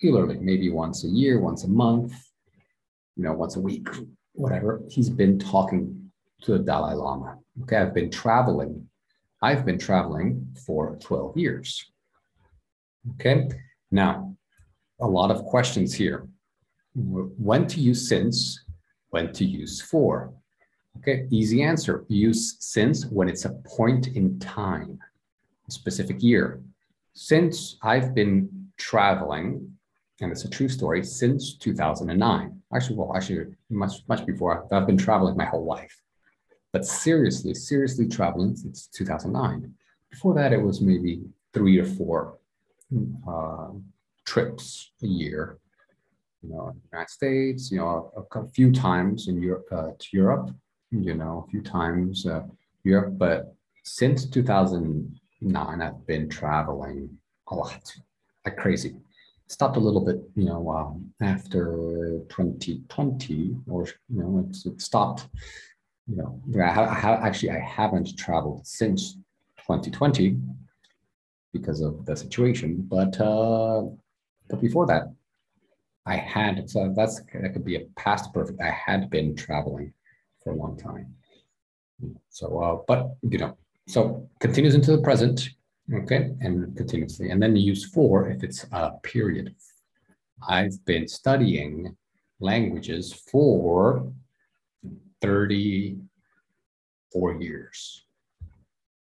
regularly, 0.00 0.38
maybe 0.40 0.70
once 0.70 1.02
a 1.02 1.08
year, 1.08 1.40
once 1.40 1.64
a 1.64 1.68
month, 1.68 2.12
you 3.16 3.24
know, 3.24 3.32
once 3.32 3.56
a 3.56 3.60
week, 3.60 3.88
whatever. 4.34 4.80
He's 4.88 5.10
been 5.10 5.40
talking 5.40 6.08
to 6.42 6.52
the 6.52 6.60
Dalai 6.60 6.94
Lama. 6.94 7.36
Okay, 7.62 7.78
I've 7.78 7.94
been 7.94 8.12
traveling. 8.12 8.88
I've 9.42 9.66
been 9.66 9.76
traveling 9.76 10.56
for 10.64 10.94
12 11.00 11.36
years. 11.36 11.84
Okay, 13.14 13.48
now 13.90 14.36
a 15.00 15.06
lot 15.08 15.32
of 15.32 15.42
questions 15.42 15.92
here. 15.92 16.28
When 16.94 17.66
to 17.66 17.80
use 17.80 18.08
since, 18.08 18.64
when 19.10 19.32
to 19.32 19.44
use 19.44 19.80
for. 19.80 20.32
Okay, 20.98 21.26
easy 21.30 21.64
answer. 21.64 22.04
Use 22.06 22.56
since 22.60 23.06
when 23.06 23.28
it's 23.28 23.46
a 23.46 23.60
point 23.66 24.06
in 24.08 24.38
time, 24.38 25.00
a 25.66 25.72
specific 25.72 26.22
year. 26.22 26.60
Since 27.18 27.78
I've 27.82 28.14
been 28.14 28.70
traveling, 28.76 29.76
and 30.20 30.30
it's 30.32 30.44
a 30.44 30.50
true 30.50 30.68
story, 30.68 31.04
since 31.04 31.56
2009. 31.56 32.60
Actually, 32.74 32.96
well, 32.96 33.16
actually, 33.16 33.46
much, 33.70 34.02
much 34.08 34.24
before, 34.26 34.66
I've 34.72 34.86
been 34.86 34.96
traveling 34.96 35.36
my 35.36 35.44
whole 35.44 35.64
life 35.64 36.00
but 36.72 36.84
seriously, 36.84 37.54
seriously 37.54 38.06
traveling 38.06 38.54
since 38.54 38.88
2009. 38.88 39.74
Before 40.10 40.34
that, 40.34 40.52
it 40.52 40.62
was 40.62 40.80
maybe 40.80 41.22
three 41.52 41.78
or 41.78 41.84
four 41.84 42.38
uh, 43.28 43.68
trips 44.24 44.92
a 45.02 45.06
year. 45.06 45.58
You 46.42 46.50
know, 46.50 46.76
United 46.92 47.10
States. 47.10 47.70
You 47.70 47.78
know, 47.78 48.12
a, 48.16 48.38
a 48.38 48.48
few 48.48 48.70
times 48.70 49.28
in 49.28 49.42
Europe 49.42 49.66
uh, 49.72 49.90
to 49.98 50.08
Europe. 50.12 50.50
You 50.90 51.14
know, 51.14 51.44
a 51.46 51.50
few 51.50 51.62
times 51.62 52.26
uh, 52.26 52.42
Europe. 52.84 53.18
But 53.18 53.54
since 53.84 54.24
2009, 55.40 55.82
I've 55.82 56.06
been 56.06 56.28
traveling 56.28 57.10
a 57.48 57.54
lot, 57.54 57.92
like 58.44 58.56
crazy. 58.56 58.96
Stopped 59.48 59.76
a 59.76 59.80
little 59.80 60.04
bit, 60.04 60.20
you 60.34 60.44
know, 60.44 60.70
um, 60.70 61.12
after 61.22 62.20
2020, 62.28 63.56
or 63.68 63.86
you 63.86 64.20
know, 64.20 64.44
it's, 64.46 64.66
it 64.66 64.80
stopped 64.82 65.28
you 66.08 66.16
know, 66.16 66.40
I, 66.62 66.72
ha- 66.72 67.20
actually 67.22 67.50
I 67.50 67.58
haven't 67.60 68.16
traveled 68.16 68.66
since 68.66 69.14
2020 69.58 70.38
because 71.52 71.80
of 71.82 72.06
the 72.06 72.16
situation, 72.16 72.86
but 72.88 73.20
uh, 73.20 73.82
but 74.48 74.60
before 74.60 74.86
that, 74.86 75.12
I 76.06 76.16
had 76.16 76.68
so 76.70 76.92
that's 76.96 77.20
that 77.20 77.52
could 77.52 77.64
be 77.64 77.76
a 77.76 77.86
past 77.96 78.32
perfect. 78.32 78.60
I 78.60 78.70
had 78.70 79.10
been 79.10 79.36
traveling 79.36 79.92
for 80.42 80.52
a 80.54 80.56
long 80.56 80.78
time. 80.78 81.14
So, 82.30 82.58
uh, 82.58 82.76
but 82.88 83.16
you 83.22 83.38
know, 83.38 83.58
so 83.88 84.28
continues 84.38 84.74
into 84.74 84.92
the 84.92 85.02
present, 85.02 85.48
okay, 85.92 86.30
and 86.40 86.76
continuously, 86.76 87.30
and 87.30 87.42
then 87.42 87.56
use 87.56 87.86
for 87.86 88.28
if 88.28 88.44
it's 88.44 88.66
a 88.70 88.92
period. 89.02 89.54
I've 90.46 90.84
been 90.84 91.08
studying 91.08 91.96
languages 92.38 93.12
for 93.12 94.12
34 95.22 97.34
years. 97.40 98.04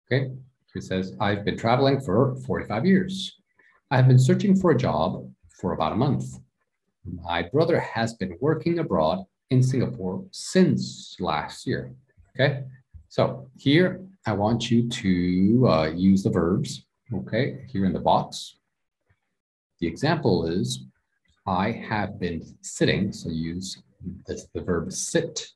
Okay, 0.07 0.31
he 0.73 0.81
says, 0.81 1.17
I've 1.21 1.45
been 1.45 1.59
traveling 1.59 2.01
for 2.01 2.37
45 2.47 2.87
years. 2.87 3.37
I've 3.91 4.07
been 4.07 4.21
searching 4.21 4.55
for 4.55 4.71
a 4.71 4.79
job 4.79 5.29
for 5.61 5.73
about 5.73 5.93
a 5.93 5.97
month. 5.97 6.39
My 7.05 7.43
brother 7.43 7.81
has 7.81 8.15
been 8.15 8.39
working 8.41 8.79
abroad 8.79 9.25
in 9.51 9.65
Singapore 9.65 10.25
since 10.31 11.17
last 11.19 11.67
year. 11.67 11.93
Okay, 12.35 12.63
so 13.09 13.51
here 13.57 14.07
I 14.27 14.33
want 14.33 14.73
you 14.73 14.89
to 14.89 15.69
uh, 15.69 15.91
use 15.95 16.25
the 16.25 16.31
verbs, 16.31 16.85
okay, 17.15 17.65
here 17.69 17.85
in 17.85 17.93
the 17.93 18.01
box. 18.01 18.57
The 19.81 19.87
example 19.87 20.47
is, 20.47 20.85
I 21.47 21.71
have 21.71 22.19
been 22.19 22.43
sitting, 22.61 23.13
so 23.13 23.31
use 23.31 23.81
this, 24.27 24.49
the 24.53 24.63
verb 24.63 24.93
sit 24.93 25.47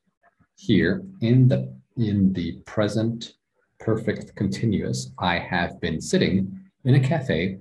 here 0.55 1.03
in 1.19 1.49
the, 1.49 1.73
in 1.97 2.31
the 2.31 2.59
present 2.65 3.33
perfect 3.81 4.35
continuous. 4.35 5.11
I 5.19 5.37
have 5.37 5.81
been 5.81 5.99
sitting 5.99 6.57
in 6.85 6.95
a 6.95 6.99
cafe 6.99 7.57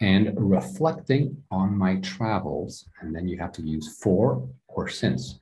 and 0.00 0.32
reflecting 0.36 1.36
on 1.50 1.76
my 1.76 1.96
travels. 1.96 2.88
And 3.00 3.14
then 3.14 3.28
you 3.28 3.38
have 3.38 3.52
to 3.52 3.62
use 3.62 3.98
for 3.98 4.48
or 4.68 4.88
since. 4.88 5.38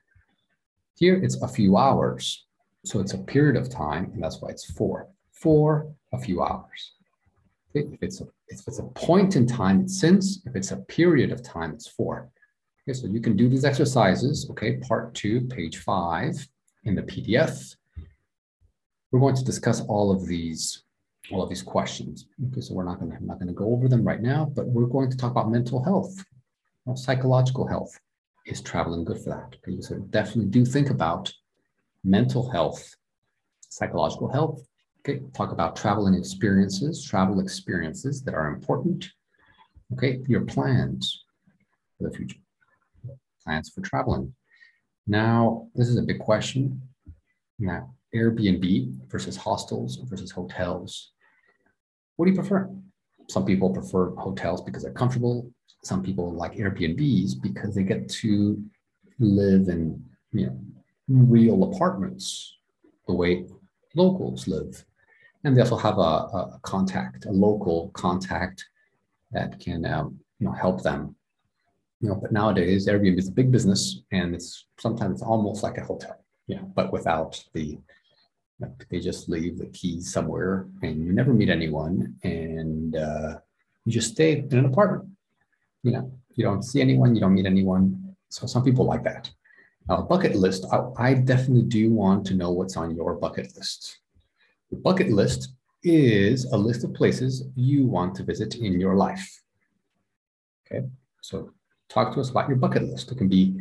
Here 0.97 1.23
it's 1.23 1.41
a 1.41 1.49
few 1.49 1.77
hours. 1.77 2.47
So 2.85 3.01
it's 3.01 3.15
a 3.15 3.19
period 3.19 3.57
of 3.57 3.71
time, 3.71 4.11
and 4.13 4.23
that's 4.23 4.41
why 4.41 4.51
it's 4.51 4.71
for. 4.73 5.09
For 5.33 5.93
a 6.13 6.19
few 6.19 6.43
hours. 6.43 6.93
If 7.75 8.03
it's 8.03 8.21
a, 8.21 8.25
if 8.49 8.61
it's 8.69 8.79
a 8.79 8.85
point 8.85 9.37
in 9.37 9.47
time, 9.47 9.81
it's 9.81 9.99
since. 9.99 10.43
If 10.47 10.55
it's 10.55 10.71
a 10.71 10.77
period 10.77 11.33
of 11.33 11.43
time, 11.43 11.73
it's 11.73 11.89
for. 11.89 12.31
Okay, 12.87 12.93
so 12.93 13.07
you 13.07 13.21
can 13.21 13.37
do 13.37 13.49
these 13.49 13.65
exercises, 13.65 14.47
okay, 14.51 14.77
part 14.77 15.15
two, 15.15 15.41
page 15.43 15.79
five 15.79 16.35
in 16.85 16.95
the 16.95 17.03
PDF. 17.03 17.75
We're 19.11 19.21
going 19.21 19.37
to 19.37 19.45
discuss 19.45 19.81
all 19.83 20.11
of 20.11 20.27
these 20.27 20.83
all 21.33 21.43
of 21.43 21.49
these 21.49 21.63
questions. 21.63 22.27
Okay, 22.49 22.61
so 22.61 22.75
we're 22.75 22.85
not 22.85 23.01
to 23.01 23.07
I'm 23.07 23.27
not 23.27 23.41
to 23.41 23.53
go 23.53 23.73
over 23.73 23.89
them 23.89 24.05
right 24.05 24.21
now, 24.21 24.53
but 24.55 24.67
we're 24.67 24.87
going 24.87 25.11
to 25.11 25.17
talk 25.17 25.31
about 25.31 25.51
mental 25.51 25.83
health, 25.83 26.23
well, 26.85 26.97
psychological 26.97 27.67
health. 27.67 27.99
Is 28.47 28.61
traveling 28.61 29.05
good 29.05 29.19
for 29.19 29.31
that? 29.31 29.57
Okay, 29.67 29.81
so 29.81 29.97
definitely 30.11 30.51
do 30.51 30.67
think 30.67 30.91
about 30.91 31.33
mental 32.05 32.51
health, 32.51 32.95
psychological 33.69 34.29
health. 34.29 34.63
Okay, 35.01 35.21
talk 35.35 35.53
about 35.53 35.77
traveling 35.77 36.15
experiences, 36.15 37.05
travel 37.05 37.41
experiences 37.41 38.23
that 38.23 38.35
are 38.35 38.49
important. 38.49 39.07
Okay, 39.93 40.21
your 40.27 40.43
plans 40.43 41.25
for 41.99 42.09
the 42.09 42.17
future, 42.17 42.39
plans 43.45 43.71
for 43.71 43.83
traveling. 43.83 44.35
Now, 45.07 45.69
this 45.75 45.89
is 45.89 45.99
a 45.99 46.03
big 46.03 46.19
question. 46.21 46.81
Now, 47.59 47.95
Airbnb 48.15 49.11
versus 49.11 49.37
hostels 49.37 49.97
versus 50.05 50.31
hotels. 50.31 51.13
What 52.17 52.27
do 52.27 52.31
you 52.31 52.39
prefer? 52.39 52.71
Some 53.29 53.45
people 53.45 53.71
prefer 53.71 54.15
hotels 54.17 54.63
because 54.63 54.83
they're 54.83 54.93
comfortable. 54.93 55.51
Some 55.83 56.03
people 56.03 56.33
like 56.33 56.55
Airbnbs 56.55 57.43
because 57.43 57.75
they 57.75 57.83
get 57.83 58.09
to 58.09 58.63
live 59.19 59.69
in 59.69 60.03
you 60.33 60.47
know 60.47 60.59
real 61.09 61.65
apartments 61.65 62.57
the 63.07 63.15
way 63.15 63.47
locals 63.95 64.49
live. 64.49 64.85
And 65.45 65.57
they 65.57 65.61
also 65.61 65.77
have 65.77 65.99
a, 65.99 66.01
a 66.01 66.61
contact, 66.63 67.27
a 67.27 67.31
local 67.31 67.91
contact 67.91 68.65
that 69.33 69.61
can 69.61 69.85
um, 69.85 70.19
you 70.39 70.47
know 70.47 70.53
help 70.53 70.83
them. 70.83 71.17
You 72.01 72.11
know, 72.11 72.17
but 72.17 72.33
nowadays 72.33 72.87
Airbnb 72.87 73.19
is 73.19 73.29
a 73.29 73.33
big 73.33 73.51
business 73.51 74.01
and 74.13 74.35
it's 74.35 74.67
sometimes 74.79 75.23
almost 75.23 75.63
like 75.63 75.79
a 75.79 75.85
hotel, 75.85 76.17
yeah, 76.47 76.63
but 76.75 76.93
without 76.93 77.43
the 77.53 77.79
they 78.89 79.01
just 79.01 79.29
leave 79.29 79.59
the 79.59 79.67
keys 79.67 80.13
somewhere 80.13 80.67
and 80.83 81.05
you 81.05 81.13
never 81.13 81.35
meet 81.35 81.51
anyone 81.51 82.15
and 82.23 82.97
uh, 82.97 83.37
you 83.85 83.93
just 83.93 84.13
stay 84.13 84.39
in 84.39 84.59
an 84.59 84.67
apartment. 84.67 85.11
You 85.83 85.93
know, 85.93 86.13
you 86.35 86.45
don't 86.45 86.63
see 86.63 86.81
anyone, 86.81 87.15
you 87.15 87.21
don't 87.21 87.35
meet 87.35 87.47
anyone. 87.47 88.17
So 88.29 88.47
some 88.47 88.65
people 88.65 88.87
like 88.87 89.05
that. 89.05 89.31
Now, 89.89 90.03
bucket 90.03 90.35
list, 90.35 90.67
I, 90.73 91.11
I 91.11 91.15
definitely 91.15 91.65
do 91.65 91.93
want 91.93 92.27
to 92.27 92.35
know 92.35 92.51
what's 92.51 92.77
on 92.77 92.95
your 92.97 93.15
bucket 93.15 93.55
list. 93.57 93.99
The 94.71 94.77
bucket 94.77 95.11
list 95.11 95.53
is 95.83 96.47
a 96.47 96.57
list 96.57 96.85
of 96.85 96.95
places 96.95 97.45
you 97.55 97.87
want 97.87 98.15
to 98.17 98.25
visit 98.25 98.57
in 98.57 98.81
your 98.81 98.97
life. 98.97 99.43
Okay, 100.67 100.87
so 101.21 101.51
talk 101.89 102.15
to 102.15 102.21
us 102.21 102.31
about 102.31 102.49
your 102.49 102.57
bucket 102.57 102.85
list. 102.85 103.13
It 103.13 103.19
can 103.19 103.29
be 103.29 103.61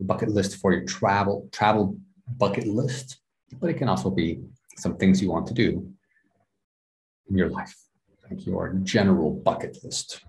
a 0.00 0.04
bucket 0.04 0.30
list 0.30 0.56
for 0.56 0.72
your 0.72 0.84
travel 0.84 1.48
travel 1.50 1.96
bucket 2.38 2.66
list 2.66 3.20
but 3.58 3.70
it 3.70 3.74
can 3.74 3.88
also 3.88 4.10
be 4.10 4.40
some 4.76 4.96
things 4.96 5.20
you 5.20 5.30
want 5.30 5.46
to 5.48 5.54
do 5.54 5.92
in 7.28 7.36
your 7.36 7.48
life, 7.48 7.74
like 8.28 8.46
your 8.46 8.74
general 8.82 9.32
bucket 9.32 9.78
list. 9.82 10.24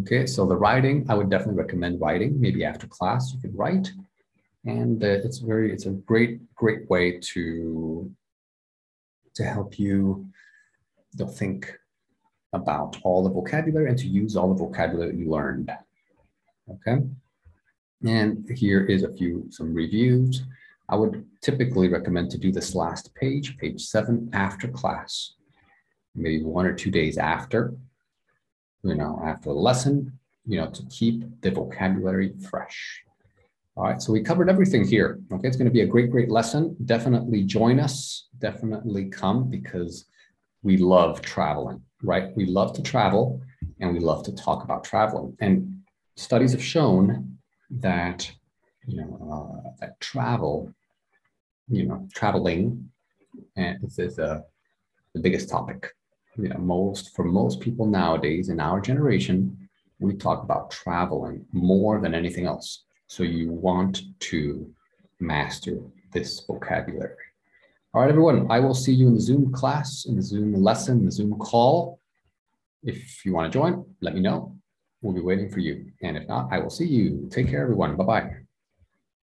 Okay, 0.00 0.26
so 0.26 0.46
the 0.46 0.56
writing, 0.56 1.04
I 1.08 1.14
would 1.14 1.28
definitely 1.30 1.60
recommend 1.60 2.00
writing. 2.00 2.40
Maybe 2.40 2.64
after 2.64 2.86
class, 2.86 3.32
you 3.32 3.40
could 3.40 3.56
write, 3.56 3.90
and 4.64 5.02
it's 5.02 5.38
very, 5.38 5.72
it's 5.72 5.86
a 5.86 5.90
great, 5.90 6.54
great 6.54 6.88
way 6.88 7.18
to 7.18 8.10
to 9.34 9.44
help 9.44 9.78
you 9.78 10.26
to 11.16 11.26
think 11.26 11.72
about 12.52 12.98
all 13.02 13.22
the 13.22 13.30
vocabulary 13.30 13.88
and 13.88 13.98
to 13.98 14.06
use 14.06 14.36
all 14.36 14.48
the 14.48 14.54
vocabulary 14.54 15.16
you 15.16 15.30
learned. 15.30 15.70
Okay, 16.70 17.02
and 18.06 18.48
here 18.54 18.84
is 18.84 19.02
a 19.02 19.12
few 19.12 19.46
some 19.50 19.74
reviews. 19.74 20.42
I 20.88 20.96
would 20.96 21.24
typically 21.40 21.88
recommend 21.88 22.30
to 22.32 22.38
do 22.38 22.52
this 22.52 22.74
last 22.74 23.14
page, 23.14 23.56
page 23.56 23.80
seven, 23.80 24.28
after 24.32 24.68
class, 24.68 25.32
maybe 26.14 26.44
one 26.44 26.66
or 26.66 26.74
two 26.74 26.90
days 26.90 27.16
after, 27.16 27.74
you 28.82 28.94
know, 28.94 29.20
after 29.24 29.48
the 29.48 29.54
lesson, 29.54 30.18
you 30.46 30.58
know, 30.60 30.68
to 30.70 30.82
keep 30.90 31.24
the 31.40 31.50
vocabulary 31.50 32.34
fresh. 32.50 33.04
All 33.76 33.84
right, 33.84 34.02
so 34.02 34.12
we 34.12 34.22
covered 34.22 34.50
everything 34.50 34.86
here. 34.86 35.18
Okay, 35.32 35.48
it's 35.48 35.56
going 35.56 35.66
to 35.66 35.72
be 35.72 35.80
a 35.80 35.86
great, 35.86 36.10
great 36.10 36.30
lesson. 36.30 36.76
Definitely 36.84 37.44
join 37.44 37.80
us. 37.80 38.28
Definitely 38.38 39.08
come 39.08 39.48
because 39.48 40.04
we 40.62 40.76
love 40.76 41.22
traveling, 41.22 41.82
right? 42.02 42.36
We 42.36 42.46
love 42.46 42.74
to 42.74 42.82
travel 42.82 43.40
and 43.80 43.92
we 43.92 44.00
love 44.00 44.24
to 44.24 44.32
talk 44.32 44.62
about 44.64 44.84
traveling. 44.84 45.36
And 45.40 45.82
studies 46.16 46.52
have 46.52 46.62
shown 46.62 47.38
that, 47.70 48.30
you 48.86 48.98
know, 48.98 49.62
uh, 49.64 49.70
that 49.80 49.98
travel 50.00 50.74
you 51.68 51.86
know, 51.86 52.06
traveling, 52.14 52.90
and 53.56 53.80
this 53.80 53.98
is 53.98 54.18
uh, 54.18 54.40
the 55.14 55.20
biggest 55.20 55.48
topic. 55.48 55.90
You 56.36 56.48
know, 56.48 56.58
most 56.58 57.14
for 57.14 57.24
most 57.24 57.60
people 57.60 57.86
nowadays 57.86 58.48
in 58.48 58.60
our 58.60 58.80
generation, 58.80 59.68
we 59.98 60.14
talk 60.14 60.42
about 60.42 60.70
traveling 60.70 61.44
more 61.52 62.00
than 62.00 62.14
anything 62.14 62.46
else. 62.46 62.84
So 63.06 63.22
you 63.22 63.50
want 63.50 64.02
to 64.20 64.72
master 65.20 65.78
this 66.12 66.40
vocabulary. 66.40 67.16
All 67.94 68.00
right, 68.00 68.10
everyone, 68.10 68.50
I 68.50 68.58
will 68.60 68.74
see 68.74 68.92
you 68.92 69.08
in 69.08 69.14
the 69.14 69.20
Zoom 69.20 69.52
class, 69.52 70.06
in 70.06 70.16
the 70.16 70.22
Zoom 70.22 70.54
lesson, 70.54 71.04
the 71.04 71.12
Zoom 71.12 71.38
call. 71.38 72.00
If 72.82 73.24
you 73.24 73.34
want 73.34 73.52
to 73.52 73.58
join, 73.58 73.84
let 74.00 74.14
me 74.14 74.20
know. 74.20 74.56
We'll 75.02 75.14
be 75.14 75.20
waiting 75.20 75.50
for 75.50 75.60
you. 75.60 75.92
And 76.02 76.16
if 76.16 76.26
not, 76.26 76.48
I 76.50 76.58
will 76.58 76.70
see 76.70 76.86
you. 76.86 77.28
Take 77.30 77.48
care, 77.48 77.62
everyone. 77.62 77.96
Bye 77.96 78.04
bye. 78.04 78.41